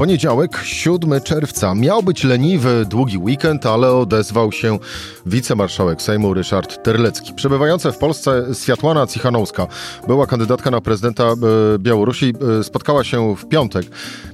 Poniedziałek, 0.00 0.60
7 0.64 1.20
czerwca. 1.20 1.74
Miał 1.74 2.02
być 2.02 2.24
leniwy, 2.24 2.86
długi 2.88 3.18
weekend, 3.18 3.66
ale 3.66 3.92
odezwał 3.92 4.52
się 4.52 4.78
wicemarszałek 5.26 6.02
Sejmu 6.02 6.34
Ryszard 6.34 6.82
Terlecki. 6.82 7.34
Przebywająca 7.34 7.92
w 7.92 7.98
Polsce 7.98 8.46
Światłana 8.62 9.06
Cichanowska, 9.06 9.66
była 10.06 10.26
kandydatka 10.26 10.70
na 10.70 10.80
prezydenta 10.80 11.24
e, 11.24 11.36
Białorusi, 11.78 12.34
e, 12.60 12.64
spotkała 12.64 13.04
się 13.04 13.36
w 13.36 13.48
piątek 13.48 13.86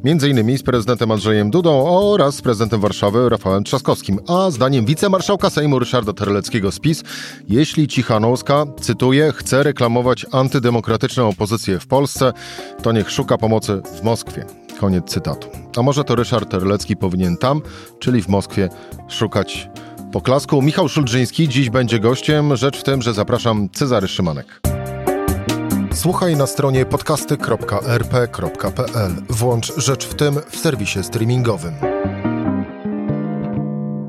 m.in. 0.04 0.58
z 0.58 0.62
prezydentem 0.62 1.10
Andrzejem 1.10 1.50
Dudą 1.50 1.86
oraz 1.86 2.34
z 2.34 2.42
prezydentem 2.42 2.80
Warszawy 2.80 3.28
Rafałem 3.28 3.64
Trzaskowskim. 3.64 4.18
A 4.28 4.50
zdaniem 4.50 4.84
wicemarszałka 4.84 5.50
Sejmu 5.50 5.78
Ryszarda 5.78 6.12
Terleckiego 6.12 6.72
z 6.72 6.78
PiS, 6.78 7.02
jeśli 7.48 7.88
Cichanowska, 7.88 8.64
cytuję, 8.80 9.32
chce 9.36 9.62
reklamować 9.62 10.26
antydemokratyczną 10.32 11.28
opozycję 11.28 11.78
w 11.78 11.86
Polsce, 11.86 12.32
to 12.82 12.92
niech 12.92 13.10
szuka 13.10 13.38
pomocy 13.38 13.82
w 14.00 14.02
Moskwie. 14.02 14.65
Koniec 14.80 15.10
cytatu. 15.10 15.48
A 15.76 15.82
może 15.82 16.04
to 16.04 16.14
Ryszard 16.14 16.50
Terlecki 16.50 16.96
powinien 16.96 17.36
tam, 17.36 17.60
czyli 17.98 18.22
w 18.22 18.28
Moskwie, 18.28 18.68
szukać 19.08 19.68
poklasku. 20.12 20.62
Michał 20.62 20.88
Szulżyński 20.88 21.48
dziś 21.48 21.70
będzie 21.70 22.00
gościem. 22.00 22.56
Rzecz 22.56 22.78
w 22.78 22.82
tym, 22.82 23.02
że 23.02 23.14
zapraszam 23.14 23.68
Cezary 23.72 24.08
Szymanek. 24.08 24.60
Słuchaj 25.92 26.36
na 26.36 26.46
stronie 26.46 26.86
podcasty.rp.pl. 26.86 29.12
Włącz 29.28 29.72
Rzecz 29.76 30.06
w 30.06 30.14
tym 30.14 30.40
w 30.50 30.56
serwisie 30.56 31.02
streamingowym. 31.02 31.74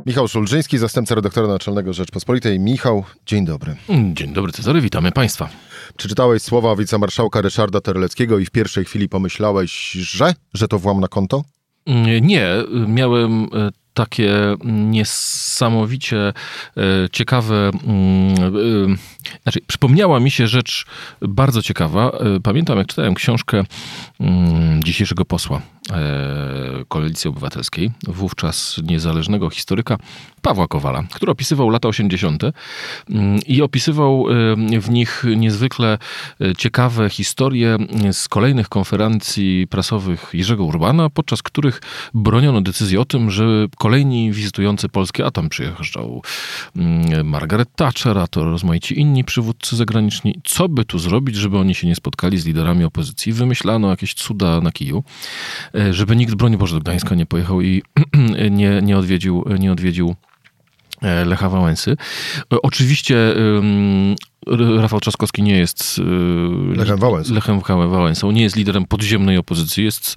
Michał 0.07 0.27
Szulżyński, 0.27 0.77
zastępca 0.77 1.15
redaktora 1.15 1.47
naczelnego 1.47 1.93
Rzeczpospolitej. 1.93 2.59
Michał, 2.59 3.03
dzień 3.25 3.45
dobry. 3.45 3.75
Dzień 4.13 4.33
dobry 4.33 4.51
Cezary, 4.51 4.81
witamy 4.81 5.11
Państwa. 5.11 5.49
Czy 5.97 6.09
czytałeś 6.09 6.41
słowa 6.41 6.75
wicemarszałka 6.75 7.41
Ryszarda 7.41 7.81
Terleckiego 7.81 8.39
i 8.39 8.45
w 8.45 8.51
pierwszej 8.51 8.85
chwili 8.85 9.09
pomyślałeś, 9.09 9.91
że, 9.91 10.33
że 10.53 10.67
to 10.67 10.79
włam 10.79 10.99
na 10.99 11.07
konto? 11.07 11.43
Nie, 12.21 12.49
miałem 12.87 13.43
e, 13.43 13.47
takie 13.93 14.33
niesamowicie 14.65 16.17
e, 16.17 16.33
ciekawe. 17.11 17.55
Mm, 17.55 18.33
e, 18.93 19.41
znaczy, 19.43 19.59
przypomniała 19.67 20.19
mi 20.19 20.31
się 20.31 20.47
rzecz 20.47 20.85
bardzo 21.21 21.61
ciekawa. 21.61 22.11
Pamiętam, 22.43 22.77
jak 22.77 22.87
czytałem 22.87 23.13
książkę 23.13 23.63
mm, 24.19 24.83
dzisiejszego 24.83 25.25
posła 25.25 25.61
Koalicji 26.87 27.29
Obywatelskiej, 27.29 27.91
wówczas 28.07 28.79
niezależnego 28.83 29.49
historyka 29.49 29.97
Pawła 30.41 30.67
Kowala, 30.67 31.03
który 31.13 31.31
opisywał 31.31 31.69
lata 31.69 31.87
80. 31.87 32.43
Mm, 33.09 33.39
i 33.47 33.61
opisywał 33.61 34.25
w 34.81 34.89
nich 34.89 35.23
niezwykle 35.35 35.97
ciekawe 36.57 37.09
historie 37.09 37.77
z 38.11 38.27
kolejnych 38.27 38.69
konferencji 38.69 39.67
prasowych 39.69 40.29
Jerzego 40.33 40.63
Urbana, 40.63 41.09
podczas 41.09 41.41
których 41.41 41.81
broniono 42.13 42.61
decyzji 42.61 42.97
o 42.97 43.05
tym, 43.05 43.31
że 43.31 43.45
kolejni 43.77 44.31
wizytujący 44.31 44.89
Polskę, 44.89 45.25
a 45.25 45.31
tam 45.31 45.49
przyjeżdżał 45.49 46.21
mm, 46.75 47.27
Margaret 47.27 47.75
Thatcher, 47.75 48.17
a 48.17 48.27
to 48.27 48.45
rozmaici 48.45 48.99
inni 48.99 49.23
przywódcy 49.23 49.75
zagraniczni, 49.75 50.39
co 50.43 50.69
by 50.69 50.85
tu 50.85 50.99
zrobić, 50.99 51.35
żeby 51.35 51.57
oni 51.57 51.75
się 51.75 51.87
nie 51.87 51.95
spotkali 51.95 52.37
z 52.37 52.45
liderami 52.45 52.83
opozycji. 52.83 53.33
Wymyślano 53.33 53.89
jakieś 53.89 54.13
cuda 54.13 54.61
na 54.61 54.71
kiju, 54.71 55.03
e, 55.73 55.76
żeby 55.91 56.15
nikt, 56.15 56.35
broń 56.35 56.57
Boże, 56.57 56.75
do 56.75 56.81
Gdańska 56.81 57.15
nie 57.15 57.25
pojechał 57.25 57.61
i 57.61 57.83
nie, 58.51 58.81
nie 58.81 58.97
odwiedził, 58.97 59.43
nie 59.59 59.71
odwiedził 59.71 60.15
e, 61.01 61.25
Lecha 61.25 61.49
Wałęsy. 61.49 61.97
E, 62.53 62.61
oczywiście 62.61 63.17
Rafał 64.77 64.99
Trzaskowski 64.99 65.43
nie 65.43 65.57
jest 65.57 66.01
Lechem 66.75 66.99
Wałęsą. 66.99 67.33
Lechem 67.33 67.61
Wałęsą, 67.61 68.31
nie 68.31 68.43
jest 68.43 68.55
liderem 68.55 68.85
podziemnej 68.85 69.37
opozycji, 69.37 69.83
jest 69.83 70.15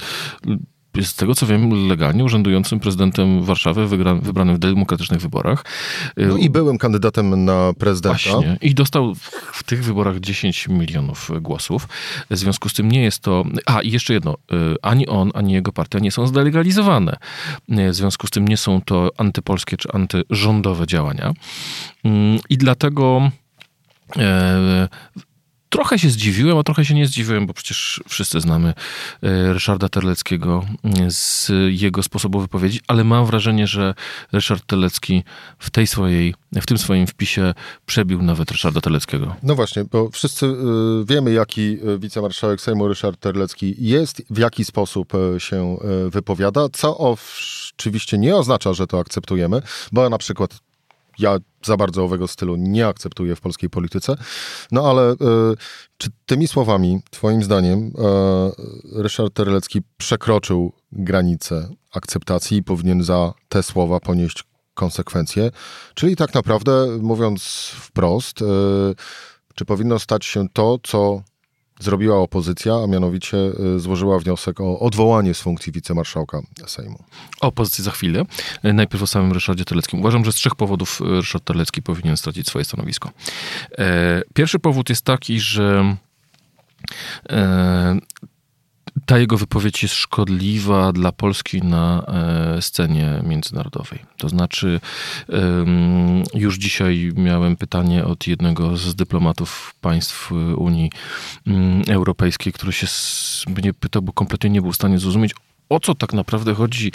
z 1.03 1.15
tego 1.15 1.35
co 1.35 1.47
wiem 1.47 1.89
legalnie 1.89 2.25
urzędującym 2.25 2.81
prezydentem 2.81 3.45
Warszawy 3.45 3.87
wybranym 4.23 4.57
w 4.57 4.59
demokratycznych 4.59 5.21
wyborach. 5.21 5.65
No 6.17 6.37
i 6.37 6.51
byłem 6.51 6.79
kandydatem 6.79 7.45
na 7.45 7.73
prezydenta. 7.79 8.31
Właśnie. 8.31 8.59
I 8.61 8.75
dostał 8.75 9.15
w 9.53 9.63
tych 9.63 9.85
wyborach 9.85 10.21
10 10.21 10.69
milionów 10.69 11.31
głosów. 11.41 11.89
W 12.31 12.37
związku 12.37 12.69
z 12.69 12.75
tym 12.75 12.91
nie 12.93 13.03
jest 13.03 13.19
to... 13.19 13.45
A, 13.67 13.83
i 13.83 13.91
jeszcze 13.91 14.15
jedno. 14.15 14.35
Y, 14.53 14.77
ani 14.83 15.07
on, 15.07 15.31
ani 15.35 15.53
jego 15.53 15.73
partia 15.73 15.99
nie 15.99 16.11
są 16.11 16.27
zdelegalizowane. 16.27 17.17
W 17.69 17.95
związku 17.95 18.27
z 18.27 18.31
tym 18.31 18.49
nie 18.49 18.57
są 18.57 18.81
to 18.81 19.11
antypolskie 19.17 19.77
czy 19.77 19.89
antyrządowe 19.93 20.87
działania. 20.87 21.33
Mm, 22.05 22.39
I 22.51 22.59
dlatego 22.59 23.31
e, 24.17 24.89
Trochę 25.71 25.99
się 25.99 26.11
zdziwiłem, 26.11 26.59
a 26.59 26.63
trochę 26.63 26.85
się 26.85 26.95
nie 26.95 27.07
zdziwiłem, 27.07 27.47
bo 27.47 27.55
przecież 27.55 28.03
wszyscy 28.09 28.41
znamy 28.41 28.75
e, 29.23 29.53
Ryszarda 29.53 29.89
Terleckiego 29.89 30.65
z 31.09 31.53
jego 31.69 32.03
sposobu 32.03 32.41
wypowiedzi, 32.41 32.81
ale 32.87 33.05
mam 33.05 33.27
wrażenie, 33.27 33.67
że 33.67 33.95
Ryszard 34.33 34.67
Terlecki 34.67 35.25
w 35.59 35.71
tej 35.71 35.87
swojej, 35.87 36.35
w 36.53 36.67
tym 36.67 36.79
swoim 36.79 37.07
wpisie 37.07 37.55
przebił 37.87 38.23
nawet 38.23 38.51
Ryszarda 38.51 38.81
Terleckiego. 38.81 39.37
No 39.43 39.55
właśnie, 39.55 39.85
bo 39.85 40.11
wszyscy 40.11 40.47
y, 40.47 41.05
wiemy, 41.05 41.33
jaki 41.33 41.61
y, 41.61 41.99
wicemarszałek 41.99 42.61
Sejmu 42.61 42.89
Ryszard 42.89 43.21
Terlecki 43.21 43.75
jest, 43.79 44.23
w 44.31 44.39
jaki 44.39 44.65
sposób 44.65 45.13
się 45.39 45.77
wypowiada, 46.09 46.69
co 46.73 46.99
oczywiście 46.99 48.19
nie 48.19 48.37
oznacza, 48.37 48.73
że 48.73 48.87
to 48.87 48.99
akceptujemy, 48.99 49.63
bo 49.93 50.11
na 50.11 50.19
przykład 50.19 50.61
ja 51.19 51.39
za 51.65 51.77
bardzo 51.77 52.05
owego 52.05 52.29
stylu 52.29 52.57
nie 52.57 52.87
akceptuję 52.87 53.37
w 53.37 53.41
polskiej 53.41 53.71
polityce. 53.71 54.17
No 54.73 54.91
ale 54.91 55.13
y, 55.13 55.17
czy 55.97 56.09
tymi 56.27 56.49
słowami, 56.49 57.01
twoim 57.11 57.43
zdaniem, 57.43 57.79
y, 57.79 59.03
Ryszard 59.03 59.35
Terlecki 59.35 59.83
przekroczył 59.97 60.73
granicę 60.93 61.69
akceptacji 61.95 62.59
i 62.59 62.63
powinien 62.63 63.03
za 63.03 63.33
te 63.49 63.63
słowa 63.63 64.01
ponieść 64.01 64.45
konsekwencje? 64.75 65.51
Czyli 65.95 66.17
tak 66.17 66.35
naprawdę, 66.35 66.99
mówiąc 67.01 67.43
wprost, 67.75 68.43
y, 68.43 68.45
czy 69.55 69.65
powinno 69.65 69.99
stać 69.99 70.25
się 70.25 70.49
to, 70.53 70.79
co 70.83 71.23
zrobiła 71.81 72.19
opozycja, 72.19 72.75
a 72.85 72.87
mianowicie 72.87 73.37
y, 73.77 73.81
złożyła 73.81 74.19
wniosek 74.19 74.61
o 74.61 74.81
odwołanie 74.81 75.35
z 75.35 75.41
funkcji 75.41 75.73
wicemarszałka 75.73 76.41
Sejmu. 76.67 77.05
O 77.41 77.47
opozycji 77.47 77.85
za 77.85 77.91
chwilę. 77.91 78.25
Y, 78.65 78.73
najpierw 78.73 79.03
o 79.03 79.07
samym 79.07 79.33
Ryszardzie 79.33 79.65
Terleckim. 79.65 80.01
Uważam, 80.01 80.25
że 80.25 80.33
z 80.33 80.35
trzech 80.35 80.55
powodów 80.55 81.01
y, 81.01 81.05
Ryszard 81.05 81.45
Terlecki 81.45 81.83
powinien 81.83 82.17
stracić 82.17 82.47
swoje 82.47 82.65
stanowisko. 82.65 83.11
Pierwszy 84.35 84.59
powód 84.59 84.89
jest 84.89 85.05
taki, 85.05 85.41
że 85.41 85.97
ta 89.07 89.19
jego 89.19 89.37
wypowiedź 89.37 89.83
jest 89.83 89.95
szkodliwa 89.95 90.93
dla 90.93 91.13
Polski 91.13 91.63
na 91.63 92.05
e, 92.07 92.63
scenie 92.63 93.23
międzynarodowej. 93.27 93.99
To 94.17 94.29
znaczy, 94.29 94.81
już 96.35 96.59
dzisiaj 96.59 97.13
miałem 97.17 97.57
pytanie 97.57 98.05
od 98.05 98.27
jednego 98.27 98.77
z 98.77 98.95
dyplomatów 98.95 99.75
państw 99.81 100.33
Unii 100.57 100.91
mm, 101.47 101.83
Europejskiej, 101.89 102.53
który 102.53 102.73
się 102.73 102.87
mnie 103.49 103.75
pytał, 103.75 104.03
bo 104.03 104.13
kompletnie 104.13 104.51
nie 104.51 104.63
był 104.63 104.73
w 104.73 104.77
stanie 104.77 104.99
zrozumieć, 104.99 105.35
o 105.71 105.81
co 105.81 105.95
tak 105.95 106.13
naprawdę 106.13 106.55
chodzi 106.55 106.93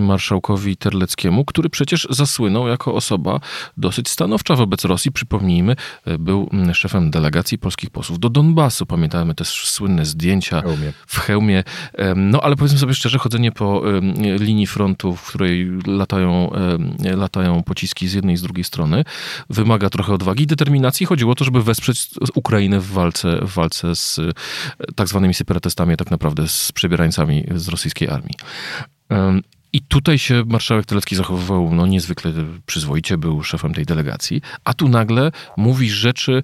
marszałkowi 0.00 0.76
Terleckiemu, 0.76 1.44
który 1.44 1.70
przecież 1.70 2.06
zasłynął 2.10 2.68
jako 2.68 2.94
osoba 2.94 3.40
dosyć 3.76 4.08
stanowcza 4.08 4.56
wobec 4.56 4.84
Rosji. 4.84 5.12
Przypomnijmy, 5.12 5.76
e, 6.04 6.18
był 6.18 6.50
szefem 6.72 7.10
delegacji 7.10 7.58
polskich 7.58 7.90
posłów 7.90 8.18
do 8.18 8.30
Donbasu. 8.30 8.86
Pamiętamy 8.86 9.34
też 9.34 9.68
słynne 9.68 10.04
zdjęcia 10.04 10.62
Hełmie. 10.62 10.92
w 11.06 11.18
hełmie. 11.18 11.64
No 12.16 12.40
ale 12.40 12.56
powiedzmy 12.56 12.78
sobie 12.78 12.94
szczerze, 12.94 13.18
chodzenie 13.18 13.52
po 13.52 13.82
linii 14.38 14.66
frontu, 14.66 15.16
w 15.16 15.28
której 15.28 15.70
latają, 15.86 16.50
latają 17.16 17.62
pociski 17.62 18.08
z 18.08 18.12
jednej 18.12 18.34
i 18.34 18.38
z 18.38 18.42
drugiej 18.42 18.64
strony, 18.64 19.04
wymaga 19.50 19.90
trochę 19.90 20.14
odwagi 20.14 20.44
i 20.44 20.46
determinacji. 20.46 21.06
Chodziło 21.06 21.32
o 21.32 21.34
to, 21.34 21.44
żeby 21.44 21.62
wesprzeć 21.62 22.08
Ukrainę 22.34 22.80
w 22.80 22.90
walce, 22.92 23.38
w 23.42 23.54
walce 23.54 23.96
z 23.96 24.18
e, 24.18 24.32
tak 24.94 25.08
zwanymi 25.08 25.34
separatystami, 25.34 25.96
tak 25.96 26.10
naprawdę 26.10 26.48
z 26.48 26.72
przebierańcami 26.72 27.44
z 27.54 27.65
z 27.66 27.68
rosyjskiej 27.68 28.08
armii. 28.08 28.34
I 29.72 29.80
tutaj 29.80 30.18
się 30.18 30.42
marszałek 30.46 30.86
Telecki 30.86 31.16
zachowywał 31.16 31.74
no, 31.74 31.86
niezwykle 31.86 32.32
przyzwoicie, 32.66 33.18
był 33.18 33.42
szefem 33.42 33.74
tej 33.74 33.84
delegacji, 33.84 34.42
a 34.64 34.74
tu 34.74 34.88
nagle 34.88 35.32
mówi 35.56 35.90
rzeczy, 35.90 36.42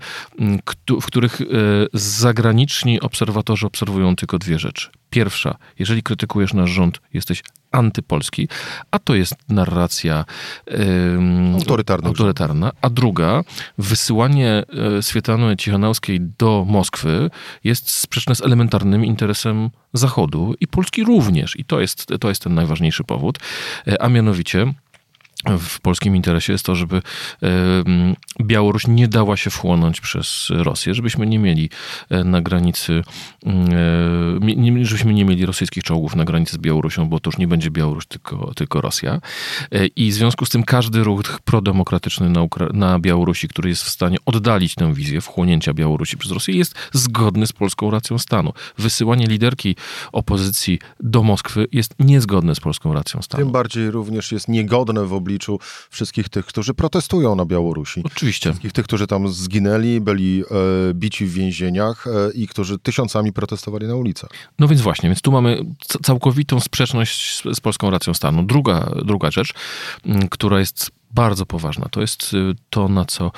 w 1.01 1.07
których 1.07 1.41
e, 1.41 1.45
zagraniczni 1.93 3.01
obserwatorzy 3.01 3.67
obserwują 3.67 4.17
tylko 4.17 4.39
dwie 4.39 4.59
rzeczy. 4.59 4.91
Pierwsza, 5.13 5.57
jeżeli 5.79 6.03
krytykujesz 6.03 6.55
nasz 6.55 6.71
rząd, 6.71 7.01
jesteś 7.15 7.43
antypolski, 7.73 8.49
a 8.91 8.99
to 8.99 9.15
jest 9.15 9.35
narracja 9.49 10.25
autorytarna. 11.55 12.09
autorytarna. 12.09 12.73
A 12.83 12.91
druga, 12.91 13.45
wysyłanie 13.79 14.63
e, 14.99 15.03
Swietlany 15.03 15.57
Cichanowskiej 15.57 16.21
do 16.21 16.65
Moskwy 16.69 17.31
jest 17.65 17.91
sprzeczne 17.91 18.35
z 18.35 18.41
elementarnym 18.41 19.05
interesem 19.05 19.71
Zachodu 19.93 20.55
i 20.61 20.67
Polski 20.69 21.05
również. 21.05 21.59
I 21.59 21.65
to 21.65 21.81
jest, 21.81 22.07
to 22.21 22.29
jest 22.29 22.43
ten 22.43 22.55
najważniejszy 22.55 23.05
powód. 23.05 23.39
E, 23.87 24.03
a 24.03 24.09
mianowicie 24.09 24.75
w 25.59 25.81
polskim 25.81 26.17
interesie 26.17 26.53
jest 26.53 26.65
to, 26.65 26.75
żeby 26.75 27.03
Białoruś 28.43 28.87
nie 28.87 29.09
dała 29.09 29.37
się 29.37 29.51
wchłonąć 29.51 30.01
przez 30.01 30.49
Rosję, 30.51 30.95
żebyśmy 30.95 31.27
nie 31.27 31.39
mieli 31.39 31.71
e, 32.11 32.25
na 32.25 32.41
granicy, 32.41 33.03
e, 33.47 34.85
żebyśmy 34.85 35.15
nie 35.15 35.25
mieli 35.25 35.47
rosyjskich 35.47 35.85
czołgów 35.85 36.17
na 36.17 36.25
granicy 36.25 36.53
z 36.53 36.59
Białorusią, 36.59 37.09
bo 37.09 37.21
to 37.21 37.29
już 37.29 37.39
nie 37.39 37.49
będzie 37.49 37.71
Białoruś, 37.71 38.07
tylko, 38.07 38.53
tylko 38.55 38.81
Rosja. 38.81 39.21
E, 39.73 39.87
I 39.87 40.11
w 40.11 40.15
związku 40.15 40.47
z 40.47 40.49
tym 40.49 40.63
każdy 40.63 41.05
ruch 41.05 41.23
prodemokratyczny 41.45 42.31
na, 42.31 42.41
Ukra- 42.41 42.75
na 42.75 42.99
Białorusi, 42.99 43.49
który 43.49 43.69
jest 43.69 43.83
w 43.83 43.89
stanie 43.89 44.17
oddalić 44.27 44.75
tę 44.75 44.95
wizję 44.95 45.21
wchłonięcia 45.21 45.75
Białorusi 45.75 46.17
przez 46.17 46.33
Rosję, 46.33 46.57
jest 46.57 46.75
zgodny 46.93 47.47
z 47.47 47.53
polską 47.53 47.91
racją 47.91 48.19
stanu. 48.19 48.53
Wysyłanie 48.79 49.27
liderki 49.27 49.77
opozycji 50.13 50.79
do 51.01 51.23
Moskwy 51.23 51.67
jest 51.73 51.95
niezgodne 51.99 52.55
z 52.55 52.61
polską 52.61 52.95
racją 52.95 53.23
stanu. 53.23 53.45
Tym 53.45 53.53
bardziej 53.53 53.91
również 53.91 54.33
jest 54.33 54.49
niegodne 54.49 55.07
w 55.07 55.13
obliczu 55.13 55.32
wszystkich 55.91 56.29
tych, 56.29 56.47
którzy 56.47 56.75
protestują 56.75 57.37
na 57.37 57.45
Białorusi. 57.45 58.03
Oczywiście. 58.05 58.51
Wszystkich 58.51 58.73
tych, 58.73 58.85
którzy 58.85 59.07
tam 59.07 59.29
zginęli, 59.29 60.01
byli 60.01 60.43
e, 60.43 60.95
bici 60.95 61.27
w 61.27 61.33
więzieniach 61.33 62.07
e, 62.07 62.33
i 62.35 62.49
którzy 62.49 62.79
tysiącami 62.79 63.33
protestowali 63.33 63.87
na 63.87 63.95
ulicach. 63.95 64.31
No 64.59 64.69
więc 64.69 64.81
właśnie, 64.81 65.09
więc 65.09 65.21
tu 65.21 65.33
mamy 65.33 65.65
całkowitą 66.03 66.61
sprzeczność 66.61 67.37
z, 67.37 67.57
z 67.57 67.61
polską 67.61 67.91
racją 67.91 68.15
stanu. 68.15 68.43
Druga, 68.43 68.91
druga 69.05 69.31
rzecz, 69.31 69.55
która 70.31 70.59
jest 70.59 70.91
bardzo 71.15 71.47
poważna. 71.47 71.89
To 71.91 72.01
jest 72.01 72.35
y, 72.35 72.55
to, 72.71 72.89
na 72.89 73.05
co 73.05 73.33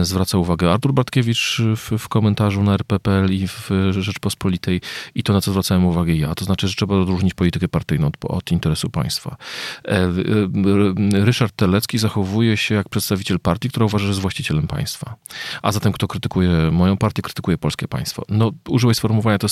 y, 0.00 0.04
zwraca 0.04 0.38
uwagę 0.38 0.72
Artur 0.72 0.92
Bartkiewicz 0.92 1.62
w, 1.76 1.98
w 1.98 2.08
komentarzu 2.08 2.62
na 2.62 2.74
RPPL 2.74 3.32
i 3.32 3.48
w 3.48 3.70
Rzeczpospolitej 3.90 4.80
i 5.14 5.22
to, 5.22 5.32
na 5.32 5.40
co 5.40 5.50
zwracałem 5.50 5.84
uwagę 5.84 6.14
ja. 6.14 6.34
To 6.34 6.44
znaczy, 6.44 6.68
że 6.68 6.74
trzeba 6.74 6.94
odróżnić 6.94 7.34
politykę 7.34 7.68
partyjną 7.68 8.06
od, 8.06 8.16
od 8.22 8.52
interesu 8.52 8.90
państwa. 8.90 9.36
E, 9.84 10.04
y, 10.04 11.24
Ryszard 11.24 11.56
Telecki 11.56 11.98
zachowuje 11.98 12.56
się 12.56 12.74
jak 12.74 12.88
przedstawiciel 12.88 13.40
partii, 13.40 13.68
która 13.68 13.86
uważa, 13.86 14.02
że 14.02 14.08
jest 14.08 14.20
właścicielem 14.20 14.66
państwa. 14.66 15.14
A 15.62 15.72
zatem 15.72 15.92
kto 15.92 16.08
krytykuje 16.08 16.70
moją 16.72 16.96
partię, 16.96 17.22
krytykuje 17.22 17.58
polskie 17.58 17.88
państwo. 17.88 18.24
No, 18.28 18.52
użyłeś 18.68 18.96
sformułowania, 18.96 19.38
to 19.38 19.46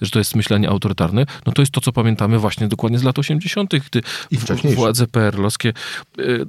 że 0.00 0.10
to 0.10 0.18
jest 0.18 0.34
myślenie 0.34 0.68
autorytarne. 0.68 1.26
No 1.46 1.52
to 1.52 1.62
jest 1.62 1.72
to, 1.72 1.80
co 1.80 1.92
pamiętamy 1.92 2.38
właśnie 2.38 2.68
dokładnie 2.68 2.98
z 2.98 3.02
lat 3.02 3.18
80., 3.18 3.72
gdy 3.90 4.02
władze 4.74 5.06
PRL-owskie 5.06 5.72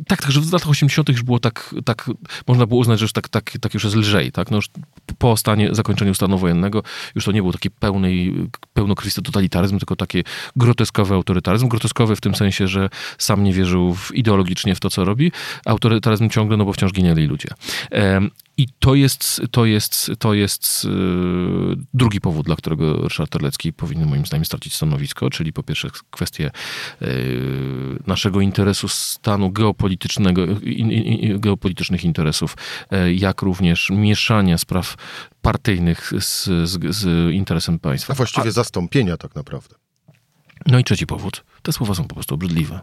tak, 0.07 0.21
także 0.21 0.41
w 0.41 0.53
latach 0.53 0.69
80. 0.69 1.09
już 1.09 1.23
było 1.23 1.39
tak, 1.39 1.75
tak 1.85 2.11
można 2.47 2.65
było 2.65 2.79
uznać, 2.79 2.99
że 2.99 3.03
już 3.03 3.13
tak, 3.13 3.29
tak, 3.29 3.51
tak 3.61 3.73
już 3.73 3.83
jest 3.83 3.95
lżej, 3.95 4.31
tak? 4.31 4.51
No 4.51 4.57
już 4.57 4.69
po 5.17 5.37
stanie, 5.37 5.69
zakończeniu 5.71 6.13
stanu 6.13 6.37
wojennego 6.37 6.83
już 7.15 7.25
to 7.25 7.31
nie 7.31 7.41
był 7.41 7.51
taki 7.51 7.71
pełnej, 7.71 8.35
pełnokrwisty 8.73 9.21
totalitaryzm, 9.21 9.77
tylko 9.77 9.95
taki 9.95 10.23
groteskowy 10.55 11.15
autorytaryzm. 11.15 11.67
Groteskowy 11.67 12.15
w 12.15 12.21
tym 12.21 12.35
sensie, 12.35 12.67
że 12.67 12.89
sam 13.17 13.43
nie 13.43 13.53
wierzył 13.53 13.95
w, 13.95 14.11
ideologicznie 14.15 14.75
w 14.75 14.79
to, 14.79 14.89
co 14.89 15.05
robi. 15.05 15.31
Autorytaryzm 15.65 16.29
ciągle, 16.29 16.57
no 16.57 16.65
bo 16.65 16.73
wciąż 16.73 16.93
ginęli 16.93 17.25
ludzie. 17.25 17.49
I 18.59 18.67
to 18.79 18.95
jest, 18.95 19.41
to 19.51 19.65
jest, 19.65 20.11
to 20.19 20.33
jest 20.33 20.83
yy, 20.83 21.75
drugi 21.93 22.21
powód, 22.21 22.45
dla 22.45 22.55
którego 22.55 22.93
Ryszard 22.93 23.31
Terlecki 23.31 23.73
powinien 23.73 24.09
moim 24.09 24.25
zdaniem 24.25 24.45
stracić 24.45 24.75
stanowisko, 24.75 25.29
czyli 25.29 25.53
po 25.53 25.63
pierwsze 25.63 25.89
kwestie 26.11 26.51
yy, 27.01 27.07
naszego 28.07 28.41
interesu 28.41 28.87
stanu 28.87 29.51
geopolitycznego, 29.51 30.41
geopolitycznych 31.35 32.03
interesów, 32.03 32.57
yy, 32.91 33.13
jak 33.13 33.41
również 33.41 33.89
mieszania 33.89 34.57
spraw 34.57 34.95
partyjnych 35.41 36.11
z, 36.19 36.45
z, 36.69 36.95
z 36.95 37.33
interesem 37.33 37.79
państwa. 37.79 38.13
A 38.13 38.15
właściwie 38.15 38.47
A... 38.47 38.51
zastąpienia 38.51 39.17
tak 39.17 39.35
naprawdę. 39.35 39.75
No 40.65 40.79
i 40.79 40.83
trzeci 40.83 41.07
powód. 41.07 41.43
Te 41.61 41.73
słowa 41.73 41.95
są 41.95 42.03
po 42.03 42.15
prostu 42.15 42.35
obrzydliwe. 42.35 42.79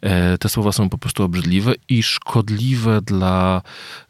E, 0.00 0.38
te 0.38 0.48
słowa 0.48 0.72
są 0.72 0.88
po 0.88 0.98
prostu 0.98 1.24
obrzydliwe 1.24 1.72
i 1.88 2.02
szkodliwe 2.02 3.00
dla, 3.02 3.62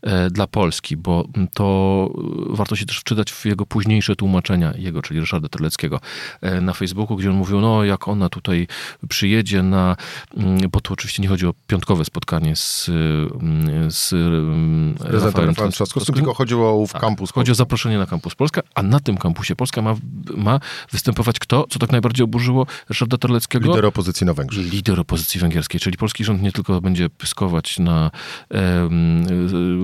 e, 0.03 0.31
dla 0.31 0.47
Polski, 0.47 0.97
bo 0.97 1.25
to 1.55 2.09
warto 2.51 2.77
się 2.77 2.87
też 2.87 2.99
wczytać 2.99 3.33
w 3.33 3.45
jego 3.45 3.67
późniejsze 3.67 4.17
tłumaczenia, 4.17 4.73
jego, 4.77 5.03
czyli 5.03 5.21
Ryszarda 5.21 5.49
Terleckiego, 5.49 6.01
e, 6.41 6.61
na 6.61 6.73
Facebooku, 6.73 7.17
gdzie 7.17 7.31
on 7.31 7.37
mówił, 7.37 7.61
no 7.61 7.85
jak 7.85 8.09
ona 8.09 8.29
tutaj 8.29 8.67
przyjedzie 9.09 9.63
na, 9.63 9.97
mm, 10.37 10.71
bo 10.71 10.81
to 10.81 10.93
oczywiście 10.93 11.23
nie 11.23 11.29
chodzi 11.29 11.47
o 11.47 11.55
piątkowe 11.67 12.05
spotkanie 12.05 12.57
z, 12.57 12.89
mm, 12.89 13.91
z 13.91 14.13
mm, 14.13 14.95
Rafaelem 15.01 15.55
Trzaskowskim, 15.55 16.15
tylko 16.15 16.35
chodziło 16.35 16.83
o 16.83 16.87
tak, 16.93 17.01
kampus. 17.01 17.33
Chodzi 17.33 17.53
o 17.53 17.55
zaproszenie 17.55 17.99
na 17.99 18.07
kampus 18.07 18.35
Polska, 18.35 18.63
a 18.75 18.83
na 18.83 19.01
tym 19.01 19.17
kampusie 19.17 19.57
Polska 19.57 19.83
ma, 19.83 19.95
ma 20.37 20.61
występować 20.93 21.39
kto? 21.39 21.67
Co 21.71 21.79
tak 21.79 21.93
najbardziej 21.93 22.25
oburzyło 22.25 22.67
Ryszarda 22.89 23.19
Terleckiego? 23.19 23.73
Opozycji 23.93 24.27
na 24.27 24.35
Węgrzech. 24.35 24.73
Lider 24.73 25.01
opozycji 25.01 25.41
węgierskiej, 25.41 25.81
czyli 25.81 25.97
polski 25.97 26.25
rząd 26.25 26.43
nie 26.43 26.53
tylko 26.53 26.81
będzie 26.81 27.11
pyskować 27.11 27.79
na 27.79 28.11
e, 28.55 28.89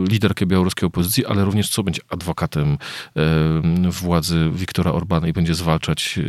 liderkę 0.08 0.46
białoruskiej 0.46 0.86
opozycji, 0.86 1.26
ale 1.26 1.44
również 1.44 1.70
co 1.70 1.82
będzie 1.82 2.02
adwokatem 2.08 2.78
e, 3.16 3.90
władzy 3.90 4.50
Viktora 4.52 4.92
Orbana 4.92 5.28
i 5.28 5.32
będzie 5.32 5.54
zwalczać 5.54 6.18
e, 6.18 6.22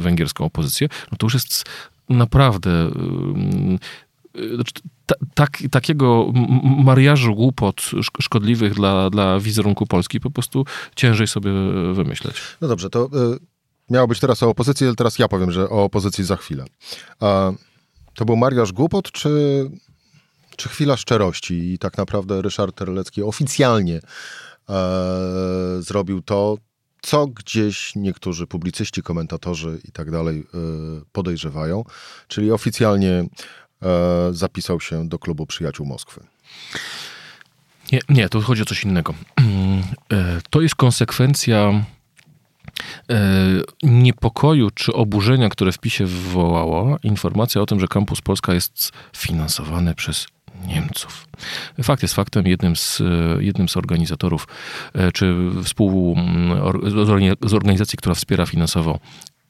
węgierską 0.00 0.44
opozycję, 0.44 0.88
no 1.12 1.18
to 1.18 1.26
już 1.26 1.34
jest 1.34 1.64
naprawdę 2.08 2.90
znaczy, 4.54 4.72
tak, 5.34 5.62
takiego 5.70 6.32
mariażu 6.84 7.34
głupot 7.34 7.90
szkodliwych 8.20 8.74
dla, 8.74 9.10
dla 9.10 9.40
wizerunku 9.40 9.86
Polski 9.86 10.20
po 10.20 10.30
prostu 10.30 10.64
ciężej 10.96 11.26
sobie 11.26 11.50
wymyśleć. 11.92 12.34
No 12.60 12.68
dobrze, 12.68 12.90
to 12.90 13.10
miało 13.92 14.06
być 14.06 14.20
teraz 14.20 14.42
o 14.42 14.48
opozycji, 14.48 14.86
ale 14.86 14.96
teraz 14.96 15.18
ja 15.18 15.28
powiem, 15.28 15.52
że 15.52 15.70
o 15.70 15.84
opozycji 15.84 16.24
za 16.24 16.36
chwilę. 16.36 16.64
To 18.14 18.24
był 18.24 18.36
Mariusz 18.36 18.72
Głupot, 18.72 19.12
czy, 19.12 19.30
czy 20.56 20.68
chwila 20.68 20.96
szczerości? 20.96 21.72
I 21.72 21.78
tak 21.78 21.98
naprawdę 21.98 22.42
Ryszard 22.42 22.76
Terlecki 22.76 23.22
oficjalnie 23.22 24.00
e, 24.68 24.82
zrobił 25.80 26.22
to, 26.22 26.56
co 27.02 27.26
gdzieś 27.26 27.96
niektórzy 27.96 28.46
publicyści, 28.46 29.02
komentatorzy 29.02 29.80
i 29.84 29.92
tak 29.92 30.10
dalej 30.10 30.38
e, 30.38 30.44
podejrzewają, 31.12 31.84
czyli 32.28 32.52
oficjalnie 32.52 33.10
e, 33.10 33.28
zapisał 34.30 34.80
się 34.80 35.08
do 35.08 35.18
klubu 35.18 35.46
Przyjaciół 35.46 35.86
Moskwy. 35.86 36.20
Nie, 37.92 38.00
nie, 38.08 38.28
tu 38.28 38.40
chodzi 38.40 38.62
o 38.62 38.64
coś 38.64 38.84
innego. 38.84 39.14
E, 40.12 40.40
to 40.50 40.60
jest 40.60 40.74
konsekwencja 40.74 41.84
niepokoju 43.82 44.70
czy 44.70 44.92
oburzenia, 44.92 45.48
które 45.48 45.72
w 45.72 45.78
PiSie 45.78 46.06
wywołało 46.06 46.96
informacja 47.02 47.62
o 47.62 47.66
tym, 47.66 47.80
że 47.80 47.88
Kampus 47.88 48.20
Polska 48.20 48.54
jest 48.54 48.92
finansowany 49.16 49.94
przez 49.94 50.26
Niemców. 50.66 51.26
Fakt 51.82 52.02
jest 52.02 52.14
faktem, 52.14 52.46
jednym 52.46 52.76
z, 52.76 53.02
jednym 53.38 53.68
z 53.68 53.76
organizatorów, 53.76 54.48
e, 54.94 55.12
czy 55.12 55.36
współ, 55.64 56.16
z 57.46 57.54
organizacji, 57.54 57.96
która 57.96 58.14
wspiera 58.14 58.46
finansowo 58.46 58.98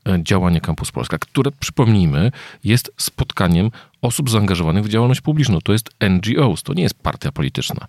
e, 0.09 0.19
działanie 0.23 0.61
Kampus 0.61 0.91
Polska, 0.91 1.19
które, 1.19 1.50
przypomnijmy, 1.61 2.33
jest 2.64 2.93
spotkaniem 2.97 3.71
osób 4.02 4.30
zaangażowanych 4.30 4.85
w 4.85 4.88
działalność 4.88 5.21
publiczną. 5.21 5.59
To 5.61 5.73
jest 5.73 5.90
NGOs, 6.11 6.62
to 6.62 6.75
nie 6.75 6.82
jest 6.82 6.94
partia 6.94 7.32
polityczna. 7.32 7.87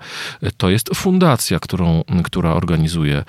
To 0.58 0.70
jest 0.70 0.90
fundacja, 0.96 1.60
którą, 1.60 2.04
która 2.24 2.54
organizuje, 2.54 3.24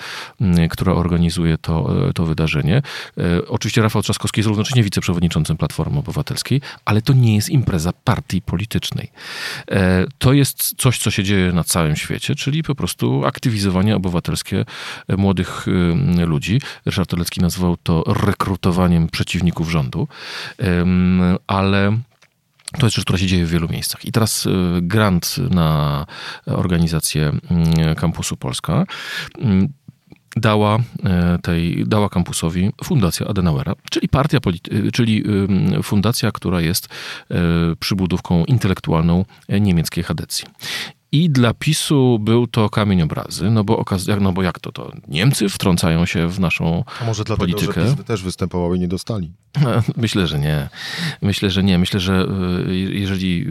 która 0.71 0.93
organizuje 0.93 1.59
to, 1.59 1.91
to 2.15 2.25
wydarzenie. 2.25 2.83
E, 3.19 3.49
oczywiście 3.49 3.83
Rafał 3.83 4.03
Trzaskowski 4.03 4.41
jest 4.41 4.49
równocześnie 4.49 4.83
wiceprzewodniczącym 4.83 5.57
Platformy 5.57 5.99
Obywatelskiej, 5.99 6.61
ale 6.85 7.03
to 7.03 7.13
nie 7.13 7.35
jest 7.35 7.49
impreza 7.49 7.93
partii 8.05 8.43
politycznej. 8.43 9.11
E, 9.71 10.07
to 10.19 10.33
jest 10.33 10.75
coś, 10.79 10.99
co 10.99 11.11
się 11.11 11.25
dzieje 11.25 11.53
na 11.53 11.65
całym 11.65 11.97
świecie, 11.97 12.35
czyli 12.35 12.63
po 12.63 12.75
prostu 12.75 13.25
aktywizowanie 13.25 13.97
obywatelskie 13.97 14.65
młodych 15.17 15.67
ludzi. 16.27 16.61
Ryszard 16.87 17.11
Tolecki 17.11 17.41
nazwał 17.41 17.77
to 17.77 18.05
rekrutowaniem 18.07 19.09
przeciwników 19.09 19.71
rządu, 19.71 20.09
ale 21.47 21.99
to 22.79 22.87
jest 22.87 22.97
rzecz, 22.97 23.05
która 23.05 23.19
się 23.19 23.27
dzieje 23.27 23.47
w 23.47 23.51
wielu 23.51 23.69
miejscach. 23.69 24.05
I 24.05 24.13
teraz 24.13 24.47
y, 24.47 24.51
grant 24.83 25.37
na 25.51 26.07
organizację 26.47 27.33
mm, 27.51 27.95
Kampusu 27.95 28.37
Polska 28.37 28.85
mm, 29.39 29.69
dała, 30.37 30.79
tej, 31.43 31.85
dała 31.87 32.09
kampusowi 32.09 32.71
Fundacja 32.85 33.27
Adenauera, 33.27 33.73
czyli 33.91 34.09
partia, 34.09 34.39
y, 34.73 34.93
czyli 34.93 35.25
fundacja, 35.83 36.33
która 36.33 36.61
jest 36.61 36.89
przybudówką 37.81 38.45
intelektualną 38.45 39.25
niemieckiej 39.49 40.05
Hadecji. 40.05 40.45
I 41.15 41.31
dla 41.31 41.55
PiSu 41.55 42.19
był 42.19 42.47
to 42.47 42.71
kamień 42.71 43.03
obrazy, 43.03 43.51
no 43.51 43.65
bo, 43.65 43.83
okaz- 43.83 44.21
no 44.21 44.33
bo 44.33 44.43
jak 44.43 44.61
to, 44.61 44.73
to 44.73 44.93
Niemcy 45.09 45.49
wtrącają 45.49 46.07
się 46.07 46.29
w 46.29 46.41
naszą 46.41 46.85
A 47.01 47.05
może 47.05 47.25
dlatego, 47.25 47.53
politykę. 47.53 47.89
że 47.89 47.97
PiS 47.97 48.05
też 48.05 48.23
występował 48.23 48.75
i 48.75 48.81
nie 48.81 48.89
dostali? 48.89 49.33
Myślę, 49.97 50.27
że 50.27 50.39
nie. 50.39 50.69
Myślę, 51.23 51.51
że 51.51 51.63
nie. 51.65 51.79
Myślę, 51.79 52.01
że 52.01 52.27
y, 52.69 52.75
jeżeli 52.77 53.47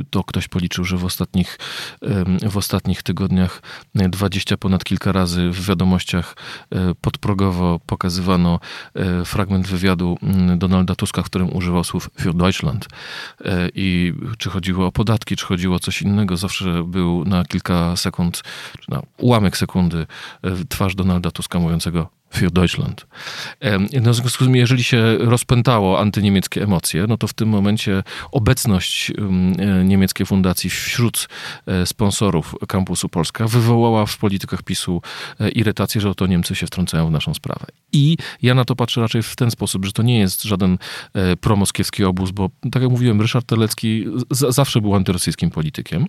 y, 0.00 0.04
to 0.10 0.24
ktoś 0.24 0.48
policzył, 0.48 0.84
że 0.84 0.96
w 0.96 1.04
ostatnich, 1.04 1.58
w 2.50 2.56
ostatnich 2.56 3.02
tygodniach 3.02 3.62
20 3.94 4.56
ponad 4.56 4.84
kilka 4.84 5.12
razy 5.12 5.50
w 5.50 5.66
wiadomościach 5.66 6.36
y, 6.72 6.76
podprogowo 7.00 7.80
pokazywano 7.86 8.60
y, 9.20 9.24
fragment 9.24 9.66
wywiadu 9.66 10.18
mm, 10.22 10.58
Donalda 10.58 10.94
Tuska, 10.94 11.22
w 11.22 11.26
którym 11.26 11.56
używał 11.56 11.84
słów 11.84 12.10
für 12.20 12.34
Deutschland. 12.34 12.84
Y, 13.40 13.48
I 13.74 14.12
czy 14.38 14.50
chodziło 14.50 14.86
o 14.86 14.92
podatki, 14.92 15.36
czy 15.36 15.46
chodziło 15.46 15.76
o 15.76 15.78
coś 15.78 16.02
innego, 16.02 16.36
zawsze 16.36 16.82
był 16.96 17.24
na 17.24 17.44
kilka 17.44 17.96
sekund, 17.96 18.42
na 18.88 19.02
ułamek 19.18 19.56
sekundy 19.56 20.06
y, 20.44 20.66
twarz 20.68 20.94
Donalda 20.94 21.30
Tuska 21.30 21.58
mówiącego 21.58 22.08
für 22.36 22.50
Deutschland. 22.50 23.06
No, 24.02 24.12
w 24.12 24.14
związku 24.14 24.28
z 24.28 24.38
tym, 24.38 24.56
jeżeli 24.56 24.84
się 24.84 25.18
rozpętało 25.18 26.00
antyniemieckie 26.00 26.62
emocje, 26.62 27.06
no 27.08 27.16
to 27.16 27.26
w 27.28 27.34
tym 27.34 27.48
momencie 27.48 28.02
obecność 28.32 29.10
e, 29.10 29.84
niemieckiej 29.84 30.26
fundacji 30.26 30.70
wśród 30.70 31.28
e, 31.66 31.86
sponsorów 31.86 32.54
kampusu 32.68 33.08
Polska 33.08 33.46
wywołała 33.48 34.06
w 34.06 34.18
politykach 34.18 34.62
PiSu 34.62 35.02
e, 35.40 35.48
irytację, 35.48 36.00
że 36.00 36.10
oto 36.10 36.26
Niemcy 36.26 36.54
się 36.54 36.66
wtrącają 36.66 37.06
w 37.06 37.10
naszą 37.10 37.34
sprawę. 37.34 37.66
I 37.92 38.16
ja 38.42 38.54
na 38.54 38.64
to 38.64 38.76
patrzę 38.76 39.00
raczej 39.00 39.22
w 39.22 39.36
ten 39.36 39.50
sposób, 39.50 39.84
że 39.84 39.92
to 39.92 40.02
nie 40.02 40.18
jest 40.18 40.42
żaden 40.42 40.78
promoskiewski 41.40 42.04
obóz, 42.04 42.30
bo 42.30 42.50
tak 42.72 42.82
jak 42.82 42.90
mówiłem, 42.90 43.20
Ryszard 43.20 43.46
Terlecki 43.46 44.04
z- 44.30 44.54
zawsze 44.54 44.80
był 44.80 44.94
antyrosyjskim 44.94 45.50
politykiem 45.50 46.06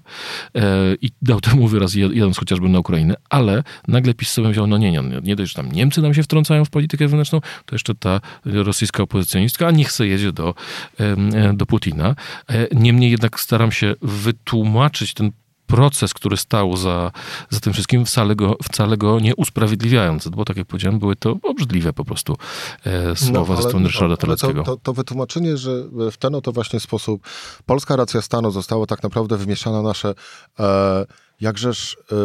i 1.02 1.10
dał 1.22 1.42
temu 1.42 1.68
wyraz 1.68 1.96
jadąc 1.96 2.38
chociażby 2.38 2.70
na 2.70 2.80
Ukrainę, 2.80 3.16
ale 3.30 3.64
nagle 3.88 4.14
PiS 4.14 4.32
sobie 4.32 4.50
wziął, 4.50 4.68
no 4.68 4.78
nie, 4.78 4.92
nie, 4.92 5.04
nie 5.24 5.36
dość, 5.36 5.52
że 5.52 5.56
tam 5.64 5.72
Niemcy 5.72 6.02
nam 6.02 6.14
się 6.14 6.17
wtrącają 6.24 6.66
w 6.66 6.70
politykę 6.70 7.06
wewnętrzną, 7.06 7.42
to 7.42 7.76
jeszcze 7.76 7.96
ta 7.96 8.22
rosyjska 8.46 9.04
opozycjonistka, 9.04 9.68
a 9.68 9.72
niech 9.72 9.92
se 9.92 10.08
jedzie 10.08 10.32
do, 10.32 10.56
e, 11.00 11.54
do 11.54 11.66
Putina. 11.66 12.16
E, 12.50 12.68
Niemniej 12.76 13.12
jednak 13.12 13.40
staram 13.40 13.72
się 13.72 13.96
wytłumaczyć 14.02 15.14
ten 15.14 15.32
proces, 15.68 16.14
który 16.14 16.38
stał 16.38 16.78
za, 16.78 17.12
za 17.50 17.60
tym 17.60 17.74
wszystkim, 17.74 18.06
wcale 18.06 18.36
go, 18.36 18.58
wcale 18.64 18.98
go 18.98 19.20
nie 19.20 19.36
usprawiedliwiając, 19.36 20.28
bo 20.28 20.46
tak 20.46 20.58
jak 20.58 20.68
powiedziałem, 20.68 21.00
były 21.00 21.16
to 21.16 21.38
obrzydliwe 21.44 21.94
po 21.94 22.06
prostu 22.06 22.38
e, 22.86 23.16
słowa 23.16 23.56
ze 23.56 23.62
strony 23.62 23.88
Ryszarda 23.88 24.18
Terleckiego. 24.18 24.64
to, 24.64 24.72
to, 24.72 24.78
to 24.84 24.94
wytłumaczenie, 24.94 25.58
że 25.58 25.84
w 26.12 26.18
ten 26.18 26.36
oto 26.36 26.52
właśnie 26.52 26.80
sposób 26.80 27.22
polska 27.66 27.96
racja 27.96 28.22
stanu 28.22 28.52
została 28.52 28.86
tak 28.86 29.04
naprawdę 29.04 29.38
wymieszana 29.38 29.82
nasze 29.82 30.14
e, 30.60 31.06
jakżeż 31.42 31.98
e, 32.12 32.16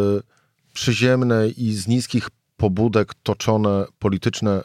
przyziemne 0.72 1.48
i 1.48 1.72
z 1.72 1.88
niskich 1.88 2.28
pobudek 2.62 3.14
toczone 3.22 3.84
polityczne 3.98 4.64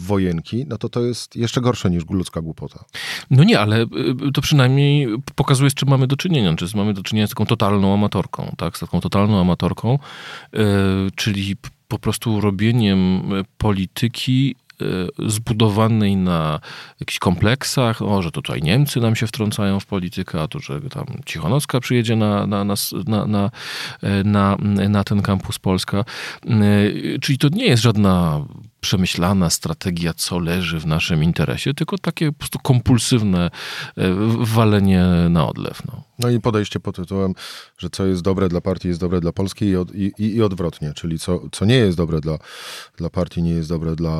wojenki, 0.00 0.66
no 0.68 0.78
to 0.78 0.88
to 0.88 1.00
jest 1.00 1.36
jeszcze 1.36 1.60
gorsze 1.60 1.90
niż 1.90 2.02
ludzka 2.10 2.40
głupota. 2.40 2.84
No 3.30 3.44
nie, 3.44 3.60
ale 3.60 3.82
y, 3.82 3.86
to 4.34 4.40
przynajmniej 4.40 5.08
pokazuje, 5.34 5.70
z 5.70 5.74
czym 5.74 5.88
mamy 5.88 6.06
do 6.06 6.16
czynienia. 6.16 6.54
Czy 6.54 6.76
mamy 6.76 6.94
do 6.94 7.02
czynienia 7.02 7.26
z 7.26 7.30
taką 7.30 7.46
totalną 7.46 7.94
amatorką, 7.94 8.54
tak? 8.56 8.76
Z 8.76 8.80
taką 8.80 9.00
totalną 9.00 9.40
amatorką, 9.40 9.94
y, 9.94 10.58
czyli 11.14 11.56
po 11.88 11.98
prostu 11.98 12.40
robieniem 12.40 13.32
y, 13.32 13.44
polityki 13.58 14.56
y, 14.56 14.69
zbudowanej 15.26 16.16
na 16.16 16.60
jakichś 17.00 17.18
kompleksach, 17.18 18.02
o, 18.02 18.22
że 18.22 18.30
to 18.30 18.42
tutaj 18.42 18.62
Niemcy 18.62 19.00
nam 19.00 19.16
się 19.16 19.26
wtrącają 19.26 19.80
w 19.80 19.86
politykę, 19.86 20.42
a 20.42 20.48
to, 20.48 20.58
że 20.58 20.80
tam 20.80 21.06
Cichonocka 21.26 21.80
przyjedzie 21.80 22.16
na, 22.16 22.46
na, 22.46 22.64
na, 22.64 23.50
na, 24.24 24.56
na 24.88 25.04
ten 25.04 25.22
kampus 25.22 25.58
Polska. 25.58 26.04
Y, 26.46 27.18
Czyli 27.20 27.38
to 27.38 27.48
nie 27.48 27.66
jest 27.66 27.82
żadna 27.82 28.44
przemyślana 28.80 29.50
strategia, 29.50 30.14
co 30.14 30.38
leży 30.38 30.80
w 30.80 30.86
naszym 30.86 31.22
interesie, 31.24 31.74
tylko 31.74 31.98
takie 31.98 32.32
po 32.32 32.38
prostu 32.38 32.58
kompulsywne 32.58 33.50
e, 33.96 34.14
walenie 34.40 35.04
na 35.30 35.48
odlew. 35.48 35.82
No. 35.86 36.02
No 36.18 36.30
i 36.30 36.40
podejście 36.40 36.80
pod 36.80 36.96
tytułem, 36.96 37.34
że 37.78 37.90
co 37.90 38.06
jest 38.06 38.22
dobre 38.22 38.48
dla 38.48 38.60
partii 38.60 38.88
jest 38.88 39.00
dobre 39.00 39.20
dla 39.20 39.32
Polski 39.32 39.64
i, 39.64 39.76
od, 39.76 39.94
i, 39.94 40.12
i 40.18 40.42
odwrotnie, 40.42 40.92
czyli 40.94 41.18
co, 41.18 41.40
co 41.52 41.64
nie 41.64 41.74
jest 41.74 41.96
dobre 41.96 42.20
dla, 42.20 42.38
dla 42.96 43.10
partii 43.10 43.42
nie 43.42 43.50
jest 43.50 43.68
dobre 43.68 43.96
dla, 43.96 44.10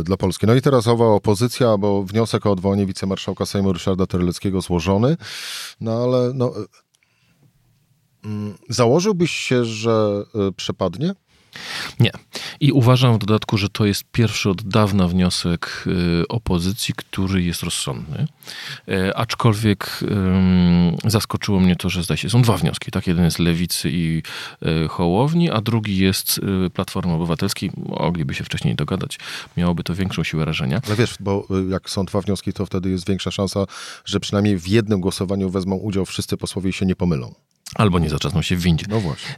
e, 0.00 0.02
dla 0.02 0.16
Polski. 0.16 0.46
No 0.46 0.54
i 0.54 0.62
teraz 0.62 0.86
owa 0.86 1.06
opozycja, 1.06 1.78
bo 1.78 2.02
wniosek 2.02 2.46
o 2.46 2.50
odwołanie 2.50 2.86
wicemarszałka 2.86 3.46
Sejmu 3.46 3.72
Ryszarda 3.72 4.06
Terleckiego 4.06 4.60
złożony, 4.60 5.16
no 5.80 5.92
ale 5.92 6.32
no, 6.34 6.52
e, 6.56 6.64
mm, 8.24 8.54
założyłbyś 8.68 9.30
się, 9.30 9.64
że 9.64 10.24
przepadnie? 10.56 11.14
Nie. 12.00 12.10
I 12.60 12.72
uważam 12.72 13.14
w 13.14 13.18
dodatku, 13.18 13.58
że 13.58 13.68
to 13.68 13.84
jest 13.84 14.04
pierwszy 14.12 14.50
od 14.50 14.62
dawna 14.62 15.08
wniosek 15.08 15.84
y, 15.86 16.28
opozycji, 16.28 16.94
który 16.96 17.42
jest 17.42 17.62
rozsądny. 17.62 18.26
E, 18.88 19.16
Aczkolwiek 19.16 20.00
zaskoczyło 21.04 21.60
mnie 21.60 21.76
to, 21.76 21.88
że 21.88 22.02
zdaje 22.02 22.18
się, 22.18 22.30
są 22.30 22.42
dwa 22.42 22.56
wnioski. 22.56 22.90
Tak? 22.90 23.06
Jeden 23.06 23.24
jest 23.24 23.38
Lewicy 23.38 23.90
i 23.90 24.22
y, 24.84 24.88
Hołowni, 24.88 25.50
a 25.50 25.60
drugi 25.60 25.98
jest 25.98 26.40
y, 26.66 26.70
Platformy 26.70 27.12
Obywatelskiej. 27.12 27.70
Mogliby 27.76 28.34
się 28.34 28.44
wcześniej 28.44 28.74
dogadać. 28.74 29.18
Miałoby 29.56 29.84
to 29.84 29.94
większą 29.94 30.24
siłę 30.24 30.44
rażenia. 30.44 30.80
Ale 30.86 30.96
wiesz, 30.96 31.16
bo 31.20 31.46
y, 31.66 31.70
jak 31.70 31.90
są 31.90 32.04
dwa 32.04 32.20
wnioski, 32.20 32.52
to 32.52 32.66
wtedy 32.66 32.90
jest 32.90 33.08
większa 33.08 33.30
szansa, 33.30 33.64
że 34.04 34.20
przynajmniej 34.20 34.58
w 34.58 34.68
jednym 34.68 35.00
głosowaniu 35.00 35.50
wezmą 35.50 35.76
udział 35.76 36.04
wszyscy 36.04 36.36
posłowie 36.36 36.70
i 36.70 36.72
się 36.72 36.86
nie 36.86 36.96
pomylą. 36.96 37.34
Albo 37.74 37.98
nie 37.98 38.08
zaczasną 38.10 38.42
się 38.42 38.56
w 38.56 38.60
windzie. 38.60 38.86
No 38.88 39.00
właśnie. 39.00 39.34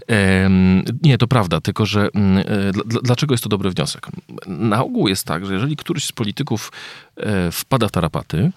Nie, 1.03 1.19
to 1.19 1.27
prawda, 1.27 1.61
tylko 1.61 1.87
że 1.87 2.09
mm, 2.15 2.45
e, 2.49 2.73
dla- 2.73 3.01
dlaczego 3.03 3.35
jest 3.35 3.45
to 3.45 3.49
dobry 3.51 3.71
wniosek? 3.71 4.07
Na 4.47 4.85
ogół 4.85 5.09
jest 5.09 5.25
tak, 5.25 5.47
że 5.47 5.55
jeżeli 5.55 5.77
któryś 5.77 6.05
z 6.05 6.13
polityków 6.13 6.73
e, 7.17 7.51
wpada 7.53 7.89
w 7.89 7.91
tarapaty, 7.91 8.51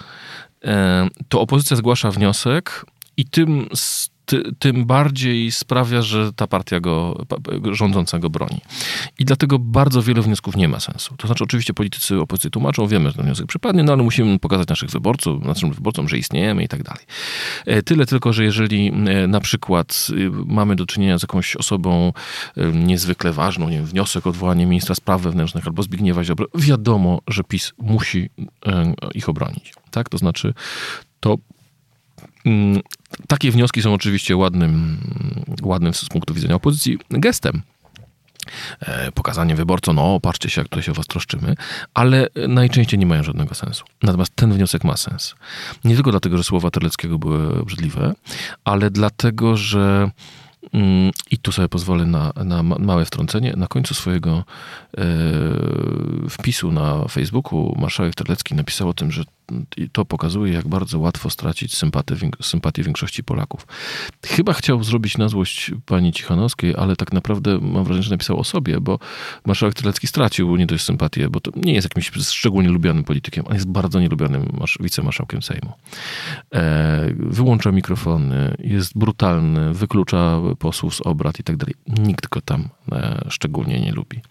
e, 0.66 1.08
to 1.30 1.42
opozycja 1.42 1.78
zgłasza 1.78 2.12
wniosek 2.12 2.86
i 3.18 3.26
tym, 3.26 3.70
ty, 4.30 4.44
tym 4.60 4.86
bardziej 4.86 5.52
sprawia, 5.52 6.02
że 6.02 6.34
ta 6.34 6.48
partia 6.48 6.80
go, 6.80 7.26
pa- 7.28 7.38
pa- 7.40 7.74
rządząca 7.74 8.20
go 8.20 8.30
broni. 8.30 8.62
I 9.20 9.26
dlatego 9.26 9.60
bardzo 9.60 10.02
wiele 10.04 10.22
wniosków 10.22 10.56
nie 10.56 10.68
ma 10.68 10.80
sensu. 10.80 11.16
To 11.18 11.28
znaczy, 11.28 11.44
oczywiście 11.44 11.74
politycy 11.74 12.20
opozycji 12.20 12.52
tłumaczą, 12.52 12.88
wiemy, 12.88 13.10
że 13.10 13.16
ten 13.16 13.26
wniosek 13.26 13.46
przypadnie, 13.46 13.84
no 13.84 13.94
ale 13.94 14.04
musimy 14.04 14.40
pokazać 14.40 14.68
naszych 14.68 14.90
wyborców, 14.90 15.44
naszym 15.46 15.72
wyborcom, 15.74 16.10
że 16.10 16.18
istniejemy 16.18 16.64
i 16.64 16.68
tak 16.68 16.84
dalej. 16.84 17.04
E, 17.66 17.82
Tyle 17.84 18.06
tylko, 18.06 18.34
że 18.34 18.44
jeżeli 18.44 18.88
e, 18.88 19.28
na 19.28 19.40
przykład 19.40 20.08
y, 20.10 20.32
mamy 20.46 20.76
do 20.76 20.86
czynienia 20.86 21.20
z 21.20 21.22
jakąś 21.22 21.56
osobą 21.56 22.14
e, 22.58 22.66
niezwykle 22.72 23.34
ważną, 23.34 23.70
nie 23.70 23.78
wiem, 23.78 23.86
wniosek 23.86 24.28
o 24.28 24.30
odwołanie 24.30 24.66
ministra 24.66 24.96
spraw 24.96 25.22
wewnętrznych 25.22 25.68
albo 25.68 25.84
Zbigniewa 25.84 26.24
Ziobro, 26.24 26.46
wiadomo, 26.56 27.22
że 27.28 27.44
PiS 27.44 27.74
musi 27.78 28.30
e, 28.66 28.94
ich 29.14 29.30
obronić. 29.30 29.74
Tak? 29.92 30.10
To 30.10 30.18
znaczy, 30.18 30.54
to 31.20 31.36
takie 33.28 33.52
wnioski 33.52 33.82
są 33.82 33.94
oczywiście 33.94 34.38
ładnym, 34.38 34.98
ładnym 35.62 35.94
z 35.94 36.06
punktu 36.06 36.34
widzenia 36.34 36.56
opozycji 36.56 36.98
gestem 37.10 37.62
e, 38.80 39.12
pokazanie 39.12 39.56
wyborcom, 39.56 39.96
no 39.96 40.20
patrzcie 40.20 40.50
się, 40.50 40.62
jak 40.62 40.68
tutaj 40.70 40.84
się 40.84 40.92
o 40.92 40.96
was 40.96 41.08
troszczymy, 41.08 41.56
ale 41.94 42.28
najczęściej 42.48 43.00
nie 43.00 43.06
mają 43.06 43.24
żadnego 43.24 43.56
sensu. 43.56 43.84
Natomiast 44.04 44.36
ten 44.36 44.54
wniosek 44.54 44.84
ma 44.84 44.98
sens. 44.98 45.36
Nie 45.84 45.96
tylko 45.96 46.12
dlatego, 46.12 46.38
że 46.38 46.44
słowa 46.44 46.72
Terleckiego 46.72 47.20
były 47.20 47.62
obrzydliwe, 47.62 48.14
ale 48.64 48.90
dlatego, 48.92 49.58
że 49.58 49.80
mm, 49.90 50.12
i 51.32 51.38
tu 51.38 51.52
sobie 51.52 51.70
pozwolę 51.70 52.06
na, 52.06 52.34
na 52.46 52.64
ma- 52.64 52.80
małe 52.80 53.06
wtrącenie. 53.06 53.54
Na 53.58 53.68
końcu 53.68 53.94
swojego 53.94 54.44
e, 54.98 55.04
wpisu 56.30 56.72
na 56.72 57.08
Facebooku 57.08 57.76
marszałek 57.80 58.16
Terlecki 58.16 58.56
napisał 58.56 58.90
o 58.90 58.94
tym, 58.94 59.12
że 59.12 59.24
to 59.92 60.06
pokazuje, 60.06 60.54
jak 60.54 60.68
bardzo 60.68 61.00
łatwo 61.00 61.30
stracić 61.30 61.76
sympatię, 61.78 62.16
sympatię 62.42 62.84
większości 62.84 63.24
Polaków. 63.24 63.68
Chyba 64.26 64.54
chciał 64.54 64.84
zrobić 64.84 65.18
na 65.18 65.30
złość 65.30 65.72
pani 65.86 66.14
Cichanowskiej, 66.14 66.76
ale 66.78 66.96
tak 66.96 67.14
naprawdę 67.14 67.60
mam 67.62 67.84
wrażenie, 67.84 68.04
że 68.04 68.12
napisał 68.12 68.40
o 68.40 68.44
sobie, 68.44 68.82
bo 68.82 69.00
marszałek 69.46 69.76
Terlecki 69.76 70.08
stracił 70.08 70.56
nie 70.56 70.66
dość 70.66 70.84
sympatię, 70.84 71.30
bo 71.30 71.40
to 71.40 71.52
nie 71.56 71.74
jest 71.74 71.86
jakimś 71.86 72.28
szczególnie 72.28 72.70
lubianym 72.70 73.04
politykiem, 73.04 73.44
ale 73.48 73.56
jest 73.56 73.68
bardzo 73.68 74.00
nielubianym 74.00 74.44
marsz- 74.46 74.84
wicemarszałkiem 74.84 75.42
Sejmu. 75.42 75.72
E, 76.56 76.89
wyłącza 77.20 77.72
mikrofony, 77.72 78.56
jest 78.60 78.98
brutalny, 78.98 79.74
wyklucza 79.74 80.40
posłów 80.60 80.96
z 80.96 81.02
obrad 81.02 81.40
i 81.40 81.44
tak 81.44 81.58
dalej. 81.58 81.76
Nikt 81.88 82.30
go 82.30 82.42
tam 82.42 82.70
e, 82.92 83.26
szczególnie 83.30 83.80
nie 83.80 83.92
lubi. 83.92 84.22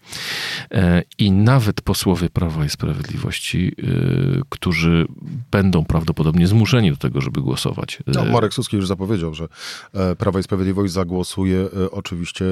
E, 0.71 1.03
I 1.17 1.31
nawet 1.31 1.81
posłowie 1.81 2.29
Prawa 2.29 2.65
i 2.65 2.69
Sprawiedliwości, 2.69 3.75
e, 3.77 4.41
którzy 4.49 5.07
będą 5.51 5.85
prawdopodobnie 5.85 6.47
zmuszeni 6.47 6.91
do 6.91 6.97
tego, 6.97 7.21
żeby 7.21 7.41
głosować. 7.41 7.99
No, 8.07 8.25
Marek 8.25 8.53
Suski 8.53 8.75
już 8.75 8.87
zapowiedział, 8.87 9.33
że 9.33 9.47
Prawo 10.17 10.39
i 10.39 10.43
Sprawiedliwość 10.43 10.93
zagłosuje 10.93 11.67
oczywiście 11.91 12.45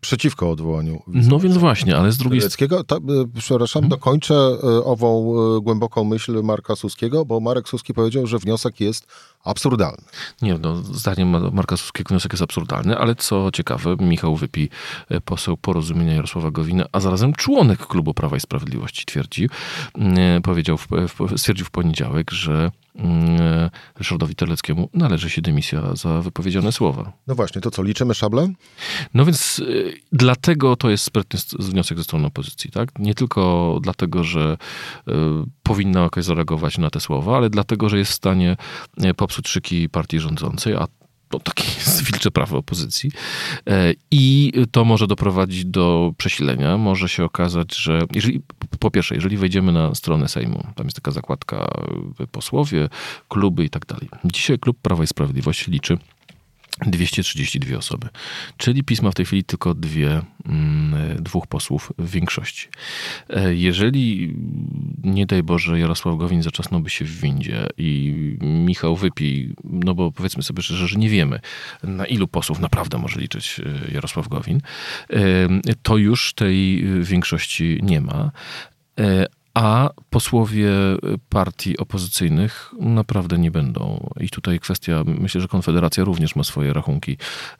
przeciwko 0.00 0.50
odwołaniu 0.50 1.02
No 1.06 1.38
więc 1.38 1.56
właśnie, 1.56 1.96
ale 1.96 2.12
z 2.12 2.16
drugiej 2.16 2.40
strony. 2.40 2.84
Ta, 2.86 2.96
przepraszam, 3.38 3.88
dokończę 3.88 4.34
e, 4.34 4.84
ową 4.84 5.32
głęboką 5.60 6.04
myśl 6.04 6.42
Marka 6.42 6.76
Suskiego, 6.76 7.24
bo 7.24 7.40
Marek 7.40 7.68
Suski 7.68 7.94
powiedział, 7.94 8.26
że 8.26 8.38
wniosek 8.38 8.80
jest 8.80 9.06
absurdalny. 9.44 10.02
Nie, 10.42 10.58
no, 10.58 10.76
zdaniem 10.76 11.54
Marka 11.54 11.76
Suskiego 11.76 12.08
wniosek 12.08 12.32
jest 12.32 12.42
absurdalny, 12.42 12.98
ale 12.98 13.14
co 13.14 13.50
ciekawe, 13.52 13.96
Michał 14.00 14.36
Wypi, 14.36 14.68
e, 15.08 15.20
poseł 15.20 15.56
porozumienia 15.56 16.14
Jarosława 16.14 16.50
Gowina, 16.50 16.84
a 16.92 17.00
zarazem 17.00 17.32
członek 17.32 17.86
klubu 17.86 18.14
Prawa 18.14 18.36
i 18.36 18.40
Sprawiedliwości 18.40 19.04
twierdzi, 19.04 19.48
mm, 19.94 20.42
powiedział, 20.42 20.78
stwierdził 21.36 21.66
w 21.66 21.70
poniedziałek, 21.70 22.30
że 22.30 22.70
Ryszardowi 23.98 24.34
Terleckiemu 24.34 24.88
należy 24.94 25.30
się 25.30 25.42
dymisja 25.42 25.96
za 25.96 26.22
wypowiedziane 26.22 26.72
słowa. 26.72 27.12
No 27.26 27.34
właśnie, 27.34 27.60
to 27.60 27.70
co, 27.70 27.82
liczymy 27.82 28.14
szable? 28.14 28.52
No 29.14 29.24
więc 29.24 29.58
y, 29.58 29.94
dlatego 30.12 30.76
to 30.76 30.90
jest 30.90 31.04
sprytny 31.04 31.40
wniosek 31.58 31.98
ze 31.98 32.04
strony 32.04 32.26
opozycji, 32.26 32.70
tak? 32.70 32.98
Nie 32.98 33.14
tylko 33.14 33.78
dlatego, 33.82 34.24
że 34.24 34.56
y, 35.08 35.12
powinna 35.62 36.00
jakoś 36.00 36.24
zareagować 36.24 36.78
na 36.78 36.90
te 36.90 37.00
słowa, 37.00 37.36
ale 37.36 37.50
dlatego, 37.50 37.88
że 37.88 37.98
jest 37.98 38.12
w 38.12 38.14
stanie 38.14 38.56
popsuć 39.16 39.48
szyki 39.48 39.88
partii 39.88 40.20
rządzącej, 40.20 40.74
a 40.74 40.86
to 41.32 41.40
takie 41.40 41.64
jest 41.64 42.04
wilcze 42.04 42.30
prawo 42.30 42.58
opozycji. 42.58 43.10
E, 43.66 43.94
I 44.10 44.52
to 44.72 44.84
może 44.84 45.06
doprowadzić 45.06 45.64
do 45.64 46.12
przesilenia. 46.16 46.78
Może 46.78 47.08
się 47.08 47.24
okazać, 47.24 47.76
że 47.76 48.02
jeżeli, 48.14 48.40
po 48.78 48.90
pierwsze, 48.90 49.14
jeżeli 49.14 49.36
wejdziemy 49.36 49.72
na 49.72 49.94
stronę 49.94 50.28
Sejmu, 50.28 50.66
tam 50.74 50.86
jest 50.86 50.96
taka 50.96 51.10
zakładka 51.10 51.68
posłowie, 52.32 52.88
kluby 53.28 53.64
i 53.64 53.70
tak 53.70 53.86
dalej. 53.86 54.08
Dzisiaj 54.24 54.58
klub 54.58 54.78
Prawa 54.82 55.04
i 55.04 55.06
Sprawiedliwości 55.06 55.70
liczy 55.70 55.98
232 56.80 57.76
osoby. 57.76 58.08
Czyli 58.56 58.84
pisma 58.84 59.10
w 59.10 59.14
tej 59.14 59.26
chwili 59.26 59.44
tylko 59.44 59.74
dwie, 59.74 60.22
mm, 60.46 61.22
dwóch 61.22 61.46
posłów 61.46 61.92
w 61.98 62.10
większości. 62.10 62.68
E, 63.30 63.54
jeżeli, 63.54 64.34
nie 65.04 65.26
daj 65.26 65.42
Boże, 65.42 65.78
Jarosław 65.78 66.16
Gowin 66.16 66.42
zaczasnąłby 66.42 66.90
się 66.90 67.04
w 67.04 67.20
windzie 67.20 67.66
i 67.78 68.14
Michał 68.40 68.96
Wypi, 68.96 69.54
no 69.64 69.94
bo 69.94 70.12
powiedzmy 70.12 70.42
sobie 70.42 70.62
szczerze, 70.62 70.88
że 70.88 70.98
nie 70.98 71.08
wiemy, 71.08 71.40
na 71.82 72.06
ilu 72.06 72.28
posłów 72.28 72.60
naprawdę 72.60 72.98
może 72.98 73.20
liczyć 73.20 73.60
e, 73.60 73.92
Jarosław 73.92 74.28
Gowin, 74.28 74.60
e, 75.10 75.16
to 75.82 75.96
już 75.96 76.34
tej 76.34 76.84
większości 77.02 77.78
nie 77.82 78.00
ma 78.00 78.30
a 79.54 79.90
posłowie 80.10 80.70
partii 81.28 81.78
opozycyjnych 81.78 82.74
naprawdę 82.80 83.38
nie 83.38 83.50
będą. 83.50 84.10
I 84.20 84.28
tutaj 84.28 84.60
kwestia, 84.60 85.04
myślę, 85.06 85.40
że 85.40 85.48
Konfederacja 85.48 86.04
również 86.04 86.36
ma 86.36 86.44
swoje 86.44 86.72
rachunki 86.72 87.16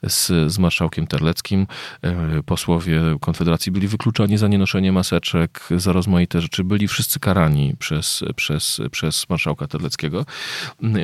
z, 0.07 0.51
z 0.51 0.59
marszałkiem 0.59 1.07
Terleckim. 1.07 1.67
E, 2.01 2.43
posłowie 2.43 3.01
Konfederacji 3.21 3.71
byli 3.71 3.87
wykluczani 3.87 4.37
za 4.37 4.47
nienoszenie 4.47 4.91
maseczek, 4.91 5.67
za 5.77 5.93
rozmaite 5.93 6.41
rzeczy. 6.41 6.63
Byli 6.63 6.87
wszyscy 6.87 7.19
karani 7.19 7.75
przez, 7.79 8.23
przez, 8.35 8.81
przez 8.91 9.29
marszałka 9.29 9.67
Terleckiego. 9.67 10.25